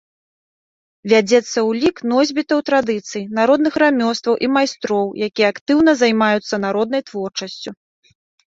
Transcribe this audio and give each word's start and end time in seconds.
Вядзецца 1.11 1.57
ўлік 1.69 1.97
носьбітаў 2.13 2.63
традыцый, 2.71 3.27
народных 3.41 3.73
рамёстваў 3.85 4.39
і 4.47 4.49
майстроў, 4.57 5.05
якія 5.29 5.47
актыўна 5.57 5.91
займаюцца 6.01 6.55
народнай 6.69 7.01
творчасцю. 7.13 7.69